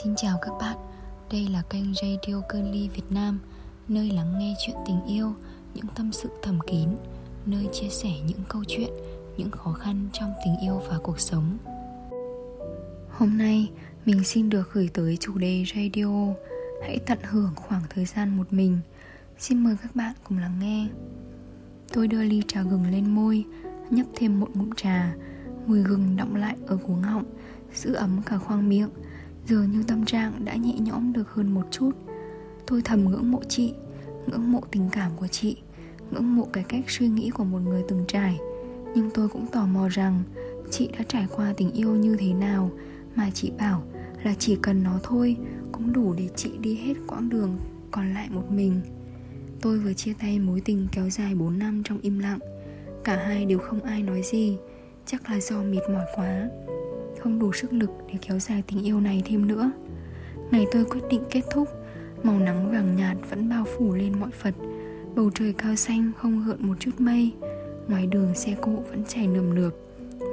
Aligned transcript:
Xin 0.00 0.14
chào 0.16 0.38
các 0.42 0.52
bạn, 0.60 0.76
đây 1.30 1.48
là 1.48 1.62
kênh 1.70 1.94
Radio 1.94 2.40
Cơn 2.48 2.72
Ly 2.72 2.88
Việt 2.88 3.10
Nam 3.10 3.38
Nơi 3.88 4.10
lắng 4.10 4.38
nghe 4.38 4.54
chuyện 4.66 4.76
tình 4.86 5.06
yêu, 5.06 5.34
những 5.74 5.84
tâm 5.94 6.12
sự 6.12 6.28
thầm 6.42 6.58
kín 6.66 6.88
Nơi 7.46 7.68
chia 7.72 7.88
sẻ 7.88 8.10
những 8.26 8.40
câu 8.48 8.64
chuyện, 8.68 8.90
những 9.36 9.50
khó 9.50 9.72
khăn 9.72 10.08
trong 10.12 10.32
tình 10.44 10.56
yêu 10.62 10.82
và 10.88 10.98
cuộc 11.02 11.20
sống. 11.20 11.58
Hôm 13.10 13.38
nay, 13.38 13.70
mình 14.06 14.24
xin 14.24 14.50
được 14.50 14.72
gửi 14.72 14.90
tới 14.94 15.16
chủ 15.20 15.38
đề 15.38 15.64
radio. 15.74 16.34
Hãy 16.82 16.98
tận 17.06 17.18
hưởng 17.22 17.52
khoảng 17.56 17.82
thời 17.90 18.04
gian 18.04 18.36
một 18.36 18.52
mình. 18.52 18.78
Xin 19.38 19.64
mời 19.64 19.76
các 19.82 19.96
bạn 19.96 20.14
cùng 20.24 20.38
lắng 20.38 20.58
nghe. 20.60 20.88
Tôi 21.92 22.08
đưa 22.08 22.22
ly 22.22 22.42
trà 22.48 22.62
gừng 22.62 22.90
lên 22.90 23.14
môi 23.14 23.44
Nhấp 23.90 24.06
thêm 24.14 24.40
một 24.40 24.48
ngụm 24.54 24.70
trà. 24.76 25.14
Mùi 25.66 25.82
gừng 25.82 26.16
đọng 26.16 26.36
lại 26.36 26.56
ở 26.66 26.76
cuống 26.76 27.02
họng 27.02 27.24
Giữ 27.74 27.92
ấm 27.94 28.20
cả 28.26 28.38
khoang 28.38 28.68
miệng. 28.68 28.90
Dường 29.46 29.70
như 29.70 29.82
tâm 29.82 30.04
trạng 30.04 30.44
đã 30.44 30.54
nhẹ 30.54 30.74
nhõm 30.78 31.12
được 31.12 31.30
hơn 31.30 31.54
một 31.54 31.66
chút. 31.70 31.90
Tôi 32.66 32.82
thầm 32.84 33.04
ngưỡng 33.04 33.30
mộ 33.30 33.40
chị, 33.48 33.74
Ngưỡng 34.26 34.52
mộ 34.52 34.60
tình 34.70 34.88
cảm 34.92 35.12
của 35.16 35.26
chị, 35.26 35.56
Ngưỡng 36.10 36.36
mộ 36.36 36.48
cái 36.52 36.64
cách 36.68 36.90
suy 36.90 37.08
nghĩ 37.08 37.30
của 37.30 37.44
một 37.44 37.58
người 37.58 37.82
từng 37.88 38.04
trải. 38.08 38.38
Nhưng 38.94 39.10
tôi 39.14 39.28
cũng 39.28 39.46
tò 39.46 39.66
mò 39.66 39.88
rằng, 39.88 40.22
Chị 40.70 40.88
đã 40.98 41.04
trải 41.08 41.26
qua 41.36 41.54
tình 41.56 41.70
yêu 41.70 41.96
như 41.96 42.16
thế 42.16 42.32
nào 42.32 42.70
Mà 43.16 43.30
chị 43.34 43.52
bảo 43.58 43.82
là 44.22 44.34
chỉ 44.38 44.56
cần 44.62 44.82
nó 44.82 45.00
thôi 45.02 45.36
Cũng 45.72 45.92
đủ 45.92 46.14
để 46.18 46.28
chị 46.36 46.50
đi 46.60 46.74
hết 46.74 46.94
quãng 47.06 47.28
đường 47.28 47.58
Còn 47.90 48.14
lại 48.14 48.28
một 48.30 48.50
mình. 48.50 48.80
Tôi 49.60 49.78
vừa 49.78 49.92
chia 49.92 50.12
tay 50.20 50.38
mối 50.38 50.62
tình 50.64 50.86
kéo 50.92 51.10
dài 51.10 51.34
4 51.34 51.58
năm 51.58 51.82
trong 51.84 51.98
im 52.02 52.18
lặng. 52.18 52.38
Cả 53.04 53.16
hai 53.26 53.46
đều 53.46 53.58
không 53.58 53.80
ai 53.82 54.02
nói 54.02 54.22
gì, 54.22 54.56
Chắc 55.06 55.30
là 55.30 55.40
do 55.40 55.62
mệt 55.62 55.80
mỏi 55.92 56.04
quá 56.14 56.48
không 57.22 57.38
đủ 57.38 57.52
sức 57.52 57.72
lực 57.72 57.90
để 58.08 58.14
kéo 58.28 58.38
dài 58.38 58.62
tình 58.66 58.86
yêu 58.86 59.00
này 59.00 59.22
thêm 59.26 59.46
nữa. 59.46 59.70
Ngày 60.50 60.66
tôi 60.72 60.84
quyết 60.84 61.00
định 61.10 61.22
kết 61.30 61.42
thúc, 61.50 61.68
màu 62.22 62.38
nắng 62.38 62.70
vàng 62.72 62.96
nhạt 62.96 63.16
vẫn 63.30 63.48
bao 63.48 63.64
phủ 63.64 63.94
lên 63.94 64.20
mọi 64.20 64.30
phật 64.30 64.54
bầu 65.14 65.30
trời 65.34 65.52
cao 65.58 65.76
xanh 65.76 66.12
không 66.16 66.44
gợn 66.46 66.56
một 66.60 66.74
chút 66.80 66.90
mây, 66.98 67.32
ngoài 67.88 68.06
đường 68.06 68.34
xe 68.34 68.56
cộ 68.60 68.72
vẫn 68.90 69.04
chảy 69.08 69.26
nườm 69.26 69.54
nượp. 69.54 69.74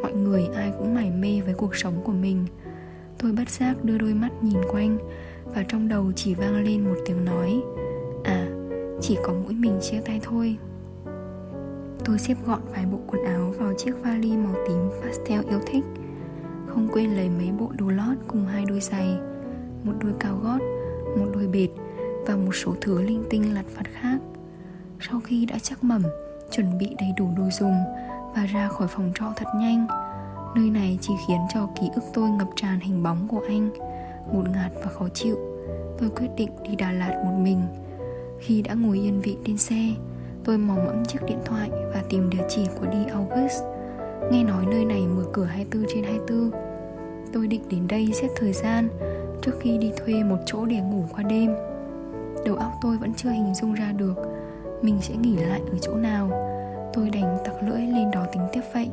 Mọi 0.02 0.14
người 0.14 0.48
ai 0.56 0.72
cũng 0.80 0.96
mải 0.96 1.12
mê 1.12 1.42
với 1.46 1.54
cuộc 1.54 1.76
sống 1.76 2.02
của 2.04 2.12
mình. 2.12 2.46
Tôi 3.18 3.32
bất 3.32 3.50
giác 3.50 3.84
đưa 3.84 3.98
đôi 3.98 4.14
mắt 4.14 4.30
nhìn 4.44 4.58
quanh, 4.72 4.98
và 5.46 5.64
trong 5.64 5.88
đầu 5.88 6.12
chỉ 6.16 6.34
vang 6.34 6.64
lên 6.64 6.84
một 6.86 6.96
tiếng 7.06 7.26
nói. 7.26 7.62
À 8.24 8.48
chỉ 9.02 9.18
có 9.24 9.34
mỗi 9.44 9.54
mình 9.54 9.80
chia 9.82 10.02
tay 10.06 10.20
thôi. 10.24 10.58
Tôi 12.06 12.20
xếp 12.20 12.36
gọn 12.46 12.60
vài 12.72 12.86
bộ 12.86 13.00
quần 13.08 13.24
áo 13.24 13.54
vào 13.60 13.74
chiếc 13.78 13.92
vali 14.04 14.38
màu 14.38 14.56
tím 14.68 14.90
pastel 15.02 15.42
yêu 15.50 15.60
thích 15.68 15.84
không 16.70 16.88
quên 16.94 17.16
lấy 17.16 17.30
mấy 17.30 17.52
bộ 17.52 17.72
đồ 17.78 17.90
lót 17.90 18.18
cùng 18.28 18.46
hai 18.46 18.66
đôi 18.66 18.80
giày 18.80 19.18
Một 19.84 19.94
đôi 20.00 20.14
cao 20.20 20.40
gót, 20.44 20.60
một 21.18 21.26
đôi 21.34 21.48
bệt 21.48 21.70
Và 22.28 22.36
một 22.36 22.56
số 22.56 22.76
thứ 22.82 23.02
linh 23.02 23.24
tinh 23.30 23.54
lặt 23.54 23.66
vặt 23.76 23.86
khác. 24.02 24.18
Sau 25.00 25.20
khi 25.20 25.46
đã 25.46 25.56
chắc 25.64 25.84
mẩm 25.84 26.02
Chuẩn 26.52 26.78
bị 26.78 26.96
đầy 27.00 27.10
đủ 27.18 27.30
đồ 27.38 27.44
dùng 27.52 27.84
Và 28.36 28.46
ra 28.46 28.68
khỏi 28.68 28.88
phòng 28.88 29.12
trọ 29.16 29.34
thật 29.36 29.48
nhanh 29.56 29.88
Nơi 30.56 30.70
này 30.70 30.98
chỉ 31.02 31.14
khiến 31.28 31.40
cho 31.54 31.70
ký 31.82 31.90
ức 31.96 32.04
tôi 32.14 32.30
ngập 32.30 32.48
tràn 32.56 32.80
hình 32.80 33.04
bóng 33.04 33.28
của 33.28 33.42
anh 33.48 33.70
ngột 34.34 34.50
ngạt 34.50 34.72
và 34.84 34.92
khó 34.92 35.10
chịu. 35.14 35.38
Tôi 35.98 36.10
quyết 36.10 36.28
định 36.38 36.50
đi 36.64 36.76
Đà 36.76 36.92
Lạt 36.92 37.22
một 37.26 37.38
mình. 37.42 37.62
Khi 38.40 38.62
đã 38.62 38.74
ngồi 38.74 39.00
yên 39.00 39.22
vị 39.22 39.38
trên 39.46 39.58
xe 39.58 39.94
Tôi 40.44 40.58
mò 40.58 40.74
mẫm 40.74 41.06
chiếc 41.06 41.20
điện 41.28 41.40
thoại 41.46 41.70
và 41.94 42.04
tìm 42.10 42.30
địa 42.30 42.44
chỉ 42.50 42.66
của 42.80 42.86
đi 42.86 43.06
August. 43.06 43.64
Nghe 44.32 44.44
nói 44.44 44.66
nơi 44.66 44.86
này 44.86 45.08
mở 45.08 45.24
cửa 45.34 45.44
24 45.44 45.86
trên 45.94 46.04
24 46.04 46.52
Tôi 47.34 47.48
định 47.48 47.62
đến 47.70 47.88
đây 47.88 48.10
xét 48.14 48.32
thời 48.36 48.54
gian, 48.54 48.90
Trước 49.42 49.52
khi 49.60 49.78
đi 49.78 49.92
thuê 49.98 50.24
một 50.24 50.38
chỗ 50.46 50.66
để 50.66 50.82
ngủ 50.82 51.06
qua 51.16 51.24
đêm. 51.24 51.56
Đầu 52.46 52.56
óc 52.56 52.72
tôi 52.82 52.98
vẫn 52.98 53.14
chưa 53.14 53.30
hình 53.30 53.54
dung 53.56 53.74
ra 53.74 53.92
được 53.92 54.16
Mình 54.82 54.98
sẽ 55.02 55.16
nghỉ 55.16 55.36
lại 55.36 55.62
ở 55.72 55.78
chỗ 55.82 55.96
nào. 55.96 56.30
Tôi 56.94 57.10
đành 57.10 57.38
tặc 57.46 57.54
lưỡi 57.64 57.82
lên 57.82 58.12
đó 58.12 58.26
tính 58.32 58.42
tiếp 58.54 58.62
vậy. 58.74 58.90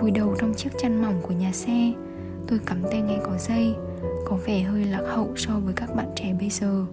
Vùi 0.00 0.10
đầu 0.10 0.34
trong 0.38 0.54
chiếc 0.54 0.70
chăn 0.78 1.02
mỏng 1.02 1.14
của 1.22 1.34
nhà 1.34 1.52
xe, 1.52 1.92
Tôi 2.48 2.58
cắm 2.66 2.82
tay 2.90 3.00
nghe 3.00 3.18
có 3.24 3.38
dây, 3.38 3.74
Có 4.26 4.36
vẻ 4.46 4.62
hơi 4.62 4.84
lạc 4.84 5.02
hậu 5.06 5.36
so 5.36 5.52
với 5.64 5.74
các 5.74 5.94
bạn 5.96 6.08
trẻ 6.16 6.34
bây 6.40 6.50
giờ. 6.50 6.84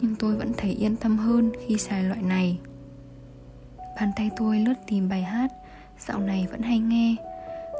Nhưng 0.00 0.14
tôi 0.18 0.36
vẫn 0.36 0.52
thấy 0.56 0.70
yên 0.70 0.96
tâm 0.96 1.18
hơn 1.18 1.52
khi 1.66 1.78
xài 1.78 2.02
loại 2.02 2.22
này. 2.22 2.58
Bàn 3.96 4.10
tay 4.16 4.30
tôi 4.36 4.58
lướt 4.58 4.74
tìm 4.86 5.08
bài 5.08 5.22
hát 5.22 5.52
Dạo 6.06 6.18
này 6.20 6.46
vẫn 6.50 6.62
hay 6.62 6.78
nghe. 6.78 7.16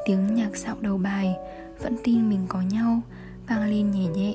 Tiếng 0.06 0.34
nhạc 0.34 0.56
dạo 0.56 0.76
đầu 0.80 0.98
bài 0.98 1.36
Vẫn 1.82 1.96
tin 2.04 2.28
mình 2.28 2.46
có 2.48 2.60
nhau, 2.60 3.00
Vang 3.48 3.70
lên 3.70 3.90
nhẹ 3.90 4.06
nhẹ. 4.06 4.34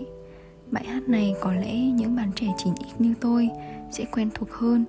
Bài 0.71 0.85
hát 0.85 1.03
này 1.09 1.35
có 1.41 1.53
lẽ 1.53 1.75
những 1.75 2.15
bạn 2.15 2.31
trẻ 2.35 2.47
chín 2.57 2.73
ít 2.75 3.01
như 3.01 3.13
tôi 3.21 3.49
Sẽ 3.91 4.05
quen 4.05 4.29
thuộc 4.33 4.51
hơn. 4.51 4.85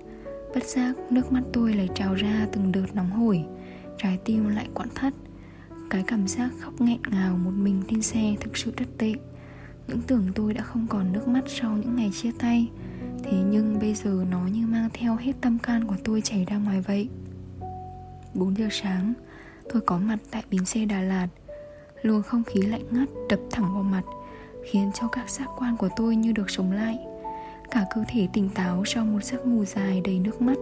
Bất 0.55 0.63
giác 0.63 0.93
nước 1.09 1.31
mắt 1.31 1.41
tôi 1.53 1.73
lại 1.73 1.89
trào 1.95 2.13
ra 2.13 2.47
từng 2.51 2.71
đợt 2.71 2.95
nóng 2.95 3.09
hổi, 3.09 3.43
Trái 3.97 4.19
tim 4.25 4.49
lại 4.49 4.67
quặn 4.73 4.89
thắt. 4.95 5.13
Cái 5.89 6.03
cảm 6.07 6.27
giác 6.27 6.49
khóc 6.59 6.81
nghẹn 6.81 6.99
ngào 7.11 7.37
một 7.37 7.51
mình 7.51 7.81
trên 7.89 8.01
xe 8.01 8.35
thực 8.41 8.57
sự 8.57 8.73
rất 8.77 8.85
tệ. 8.97 9.13
Những 9.87 10.01
tưởng 10.07 10.27
tôi 10.35 10.53
đã 10.53 10.63
không 10.63 10.87
còn 10.89 11.13
nước 11.13 11.27
mắt 11.27 11.43
sau 11.47 11.77
những 11.77 11.95
ngày 11.95 12.11
chia 12.13 12.31
tay. 12.39 12.69
Thế 13.23 13.37
nhưng 13.49 13.79
bây 13.79 13.93
giờ 13.93 14.25
nó 14.31 14.47
như 14.47 14.67
mang 14.67 14.89
theo 14.93 15.15
hết 15.15 15.31
tâm 15.41 15.59
can 15.59 15.87
của 15.87 15.95
tôi 16.03 16.21
chảy 16.21 16.45
ra 16.45 16.57
ngoài 16.57 16.81
vậy. 16.81 17.09
4 18.35 18.57
giờ 18.57 18.67
sáng, 18.71 19.13
Tôi 19.73 19.81
có 19.81 19.97
mặt 19.97 20.17
tại 20.31 20.43
bến 20.51 20.65
xe 20.65 20.85
Đà 20.85 21.01
Lạt. 21.01 21.27
Luồng 22.01 22.23
không 22.23 22.43
khí 22.43 22.61
lạnh 22.61 22.85
ngắt 22.91 23.09
đập 23.29 23.39
thẳng 23.51 23.73
vào 23.73 23.83
mặt, 23.83 24.03
Khiến 24.71 24.91
cho 24.93 25.07
các 25.07 25.29
giác 25.29 25.47
quan 25.57 25.77
của 25.77 25.89
tôi 25.95 26.15
như 26.15 26.31
được 26.31 26.49
sống 26.49 26.71
lại. 26.71 26.99
Cả 27.71 27.85
cơ 27.95 28.03
thể 28.07 28.27
tỉnh 28.33 28.49
táo 28.49 28.85
sau 28.85 29.05
một 29.05 29.23
giấc 29.23 29.47
ngủ 29.47 29.65
dài 29.65 30.01
đầy 30.05 30.19
nước 30.19 30.41
mắt. 30.41 30.57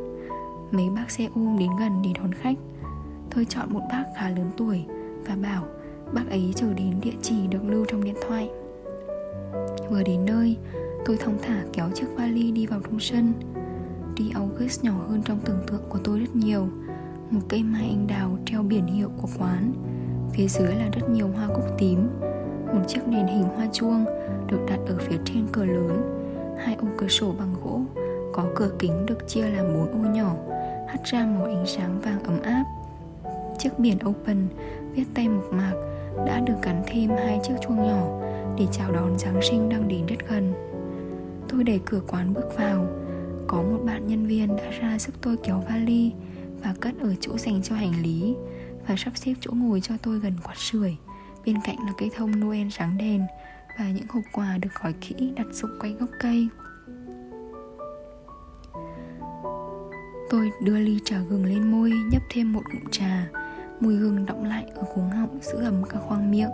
Mấy 0.71 0.89
bác 0.89 1.11
xe 1.11 1.27
ôm 1.35 1.57
đến 1.59 1.69
gần 1.79 2.01
để 2.03 2.09
đón 2.15 2.33
khách. 2.33 2.57
Tôi 3.35 3.45
chọn 3.45 3.73
một 3.73 3.81
bác 3.89 4.03
khá 4.17 4.29
lớn 4.29 4.51
tuổi 4.57 4.85
Và 5.27 5.35
bảo 5.35 5.65
bác 6.13 6.29
ấy 6.29 6.53
chờ 6.55 6.73
đến 6.73 6.95
địa 7.01 7.15
chỉ 7.21 7.47
được 7.47 7.63
lưu 7.67 7.85
trong 7.85 8.03
điện 8.03 8.15
thoại. 8.27 8.49
Vừa 9.89 10.03
đến 10.03 10.25
nơi, 10.25 10.57
Tôi 11.05 11.17
thong 11.17 11.37
thả 11.41 11.63
kéo 11.73 11.89
chiếc 11.95 12.07
vali 12.15 12.51
đi 12.51 12.65
vào 12.65 12.79
trong 12.79 12.99
sân. 12.99 13.33
Đi 14.15 14.31
August 14.33 14.83
nhỏ 14.83 15.05
hơn 15.07 15.21
trong 15.25 15.39
tưởng 15.45 15.63
tượng 15.67 15.81
của 15.89 15.99
tôi 16.03 16.19
rất 16.19 16.35
nhiều 16.35 16.67
một 17.33 17.41
cây 17.49 17.63
mai 17.63 17.81
anh 17.81 18.07
đào 18.07 18.37
treo 18.45 18.63
biển 18.63 18.85
hiệu 18.85 19.09
của 19.21 19.27
quán. 19.39 19.73
Phía 20.33 20.47
dưới 20.47 20.75
là 20.75 20.89
rất 20.93 21.09
nhiều 21.09 21.27
hoa 21.27 21.47
cúc 21.47 21.65
tím 21.77 22.09
một 22.73 22.81
chiếc 22.87 23.07
đèn 23.07 23.27
hình 23.27 23.43
hoa 23.43 23.67
chuông 23.73 24.05
được 24.47 24.59
đặt 24.67 24.79
ở 24.87 24.97
phía 24.99 25.17
trên 25.25 25.47
cửa 25.51 25.65
lớn. 25.65 26.19
Hai 26.57 26.75
ô 26.75 26.87
cửa 26.97 27.07
sổ 27.07 27.33
bằng 27.39 27.55
gỗ 27.63 27.81
có 28.33 28.45
cửa 28.55 28.71
kính 28.79 29.05
được 29.05 29.27
chia 29.27 29.45
làm 29.45 29.73
bốn 29.73 29.91
ô 29.91 30.09
nhỏ 30.09 30.35
hắt 30.87 31.03
ra 31.03 31.25
màu 31.25 31.43
ánh 31.43 31.63
sáng 31.67 32.01
vàng 32.01 32.23
ấm 32.23 32.41
áp. 32.41 32.63
Chiếc 33.59 33.79
biển 33.79 33.97
open 34.09 34.47
viết 34.93 35.05
tay 35.13 35.29
mộc 35.29 35.53
mạc 35.53 35.73
đã 36.25 36.39
được 36.39 36.61
gắn 36.63 36.83
thêm 36.87 37.09
hai 37.09 37.39
chiếc 37.43 37.55
chuông 37.61 37.87
nhỏ 37.87 38.19
để 38.57 38.65
chào 38.71 38.91
đón 38.91 39.19
Giáng 39.19 39.41
sinh 39.41 39.69
đang 39.69 39.87
đến 39.87 40.05
rất 40.05 40.29
gần. 40.29 40.53
Tôi 41.49 41.63
đẩy 41.63 41.79
cửa 41.85 42.01
quán 42.07 42.33
bước 42.33 42.57
vào, 42.57 42.87
có 43.47 43.57
một 43.57 43.79
bạn 43.85 44.07
nhân 44.07 44.27
viên 44.27 44.55
đã 44.55 44.69
ra 44.79 44.97
giúp 44.99 45.15
tôi 45.21 45.37
kéo 45.43 45.63
vali 45.69 46.11
và 46.63 46.73
cất 46.81 46.93
ở 46.99 47.15
chỗ 47.19 47.37
dành 47.37 47.61
cho 47.63 47.75
hành 47.75 48.01
lý 48.03 48.35
và 48.87 48.95
sắp 48.97 49.11
xếp 49.15 49.33
chỗ 49.39 49.51
ngồi 49.51 49.81
cho 49.81 49.95
tôi 50.03 50.19
gần 50.19 50.33
quạt 50.43 50.57
sưởi. 50.57 50.95
Bên 51.45 51.55
cạnh 51.63 51.75
là 51.85 51.93
cây 51.97 52.09
thông 52.15 52.39
noel 52.39 52.67
sáng 52.71 52.97
đèn 52.97 53.21
và 53.79 53.89
những 53.89 54.07
hộp 54.09 54.23
quà 54.33 54.57
được 54.57 54.69
gói 54.83 54.93
kỹ 55.01 55.31
đặt 55.35 55.47
xung 55.51 55.71
quanh 55.79 55.97
gốc 55.97 56.09
cây. 56.19 56.47
Tôi 60.29 60.51
đưa 60.61 60.79
ly 60.79 60.99
trà 61.05 61.19
gừng 61.19 61.45
lên 61.45 61.71
môi, 61.71 61.91
nhấp 62.11 62.21
thêm 62.29 62.53
một 62.53 62.61
ngụm 62.73 62.91
trà. 62.91 63.29
Mùi 63.79 63.95
gừng 63.95 64.25
đọng 64.25 64.43
lại 64.45 64.65
ở 64.75 64.83
cuống 64.95 65.09
họng 65.09 65.39
giữ 65.41 65.63
ấm 65.63 65.83
cả 65.89 65.99
khoang 65.99 66.31
miệng. 66.31 66.51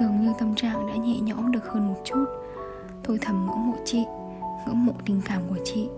Dường 0.00 0.20
như 0.22 0.32
tâm 0.38 0.54
trạng 0.54 0.86
đã 0.86 0.94
nhẹ 0.96 1.20
nhõm 1.20 1.52
được 1.52 1.66
hơn 1.66 1.88
một 1.88 2.00
chút. 2.04 2.24
Tôi 3.04 3.18
thầm 3.20 3.46
ngưỡng 3.46 3.66
mộ 3.66 3.76
chị, 3.84 4.04
ngưỡng 4.66 4.86
mộ 4.86 4.92
tình 5.06 5.20
cảm 5.24 5.42
của 5.48 5.58
chị, 5.64 5.88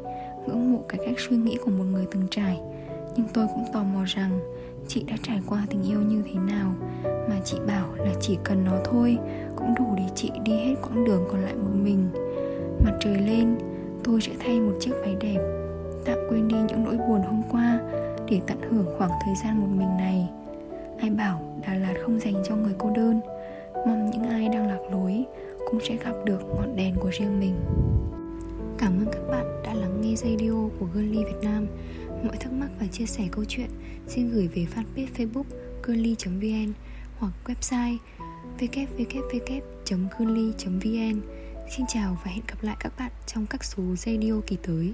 ngưỡng 0.46 0.72
mộ 0.72 0.82
cái 0.88 1.00
cách 1.06 1.20
suy 1.28 1.36
nghĩ 1.36 1.58
của 1.64 1.70
một 1.70 1.84
người 1.84 2.06
từng 2.10 2.26
trải 2.30 2.60
nhưng 3.18 3.28
tôi 3.34 3.46
cũng 3.54 3.64
tò 3.72 3.82
mò 3.82 4.04
rằng 4.06 4.40
chị 4.88 5.04
đã 5.08 5.16
trải 5.22 5.40
qua 5.46 5.66
tình 5.70 5.82
yêu 5.82 6.00
như 6.00 6.22
thế 6.26 6.40
nào, 6.40 6.74
mà 7.04 7.40
chị 7.44 7.56
bảo 7.66 7.94
là 7.96 8.14
chỉ 8.20 8.38
cần 8.44 8.64
nó 8.64 8.72
thôi 8.84 9.18
cũng 9.56 9.74
đủ 9.78 9.94
để 9.96 10.04
chị 10.14 10.30
đi 10.44 10.52
hết 10.52 10.74
quãng 10.82 11.04
đường 11.04 11.24
còn 11.30 11.42
lại 11.42 11.54
một 11.54 11.70
mình. 11.82 12.08
Mặt 12.84 12.92
trời 13.00 13.20
lên, 13.20 13.58
tôi 14.04 14.20
sẽ 14.20 14.32
thay 14.38 14.60
một 14.60 14.72
chiếc 14.80 14.92
váy 15.00 15.16
đẹp, 15.20 15.38
tạm 16.04 16.18
quên 16.28 16.48
đi 16.48 16.56
những 16.68 16.84
nỗi 16.84 16.96
buồn 16.96 17.22
hôm 17.22 17.42
qua 17.50 17.80
để 18.30 18.40
tận 18.46 18.58
hưởng 18.70 18.86
khoảng 18.98 19.10
thời 19.24 19.34
gian 19.44 19.60
một 19.60 19.68
mình 19.76 19.96
này. 19.96 20.28
Ai 21.00 21.10
bảo 21.10 21.40
đà 21.66 21.74
lạt 21.74 21.94
không 22.02 22.20
dành 22.20 22.34
cho 22.44 22.56
người 22.56 22.74
cô 22.78 22.90
đơn, 22.96 23.20
mong 23.74 24.10
những 24.10 24.30
ai 24.30 24.48
đang 24.48 24.66
lạc 24.66 24.80
lối 24.92 25.24
cũng 25.70 25.80
sẽ 25.88 25.96
gặp 25.96 26.14
được 26.24 26.40
ngọn 26.56 26.76
đèn 26.76 26.94
của 26.94 27.10
riêng 27.12 27.40
mình. 27.40 27.54
Cảm 28.78 28.92
ơn 29.00 29.06
các 29.12 29.22
bạn 29.30 29.62
đã 29.64 29.74
lắng 29.74 30.00
nghe 30.00 30.14
radio 30.16 30.52
của 30.80 30.86
girlie 30.94 31.24
việt 31.24 31.38
nam. 31.42 31.66
Mọi 32.24 32.36
thắc 32.36 32.52
mắc 32.52 32.68
và 32.80 32.86
chia 32.86 33.06
sẻ 33.06 33.28
câu 33.32 33.44
chuyện, 33.48 33.70
xin 34.06 34.30
gửi 34.30 34.48
về 34.48 34.66
fanpage 34.74 35.06
Facebook 35.16 35.44
curly.vn 35.86 36.72
hoặc 37.18 37.32
website 37.44 37.96
www.curly.vn. 38.58 39.80
Xin 41.76 41.86
chào 41.88 42.18
và 42.24 42.30
hẹn 42.30 42.42
gặp 42.48 42.62
lại 42.62 42.76
các 42.80 42.92
bạn 42.98 43.12
trong 43.26 43.46
các 43.46 43.64
số 43.64 43.82
radio 43.96 44.40
kỳ 44.46 44.56
tới 44.62 44.92